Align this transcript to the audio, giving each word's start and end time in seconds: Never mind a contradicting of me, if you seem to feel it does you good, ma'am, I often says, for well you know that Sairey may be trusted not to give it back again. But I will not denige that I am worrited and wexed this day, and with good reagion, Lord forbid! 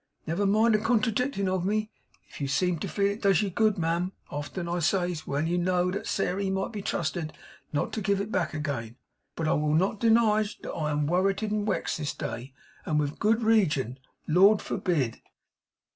Never 0.25 0.47
mind 0.47 0.73
a 0.73 0.79
contradicting 0.79 1.47
of 1.47 1.63
me, 1.63 1.91
if 2.27 2.41
you 2.41 2.47
seem 2.47 2.79
to 2.79 2.87
feel 2.87 3.11
it 3.11 3.21
does 3.21 3.43
you 3.43 3.51
good, 3.51 3.77
ma'am, 3.77 4.13
I 4.31 4.35
often 4.37 4.65
says, 4.81 5.21
for 5.21 5.29
well 5.29 5.45
you 5.45 5.59
know 5.59 5.91
that 5.91 6.07
Sairey 6.07 6.49
may 6.49 6.67
be 6.69 6.81
trusted 6.81 7.33
not 7.71 7.93
to 7.93 8.01
give 8.01 8.19
it 8.19 8.31
back 8.31 8.55
again. 8.55 8.95
But 9.35 9.47
I 9.47 9.53
will 9.53 9.75
not 9.75 9.99
denige 9.99 10.59
that 10.61 10.71
I 10.73 10.89
am 10.89 11.05
worrited 11.05 11.51
and 11.51 11.67
wexed 11.67 11.99
this 11.99 12.15
day, 12.15 12.55
and 12.83 12.99
with 12.99 13.19
good 13.19 13.43
reagion, 13.43 13.99
Lord 14.27 14.59
forbid! 14.59 15.21